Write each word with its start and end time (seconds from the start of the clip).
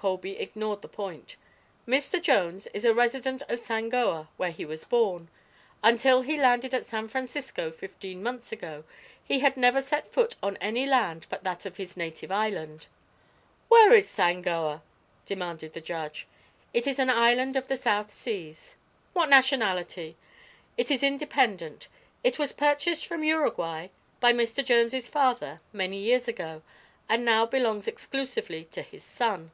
Colby 0.00 0.38
ignored 0.38 0.80
the 0.80 0.88
point. 0.88 1.36
"Mr. 1.86 2.22
Jones 2.22 2.66
is 2.68 2.86
a 2.86 2.94
resident 2.94 3.42
of 3.50 3.60
Sangoa, 3.60 4.28
where 4.38 4.50
he 4.50 4.64
was 4.64 4.82
born. 4.86 5.28
Until 5.82 6.22
he 6.22 6.40
landed 6.40 6.72
at 6.72 6.86
San 6.86 7.06
Francisco, 7.06 7.70
fifteen 7.70 8.22
months 8.22 8.50
ago, 8.50 8.84
he 9.22 9.40
had 9.40 9.58
never 9.58 9.82
set 9.82 10.10
foot 10.10 10.36
on 10.42 10.56
any 10.56 10.86
land 10.86 11.26
but 11.28 11.44
that 11.44 11.66
of 11.66 11.76
his 11.76 11.98
native 11.98 12.32
island." 12.32 12.86
"Where 13.68 13.92
is 13.92 14.08
Sangoa?" 14.08 14.80
demanded 15.26 15.74
the 15.74 15.82
judge. 15.82 16.26
"It 16.72 16.86
is 16.86 16.98
an 16.98 17.10
island 17.10 17.54
of 17.54 17.68
the 17.68 17.76
South 17.76 18.10
Seas." 18.10 18.76
"What 19.12 19.28
nationality?" 19.28 20.16
"It 20.78 20.90
is 20.90 21.02
independent. 21.02 21.88
It 22.24 22.38
was 22.38 22.52
purchased 22.54 23.04
from 23.04 23.22
Uruguay 23.22 23.88
by 24.18 24.32
Mr. 24.32 24.64
Jones' 24.64 25.10
father 25.10 25.60
many 25.74 25.98
years 25.98 26.26
ago, 26.26 26.62
and 27.06 27.22
now 27.22 27.44
belongs 27.44 27.86
exclusively 27.86 28.64
to 28.72 28.80
his 28.80 29.04
son." 29.04 29.50